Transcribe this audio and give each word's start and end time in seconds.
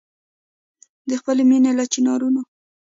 د 1.09 1.11
خپلي 1.19 1.43
مېني 1.49 1.71
له 1.79 1.85
چنارونو 1.93 2.41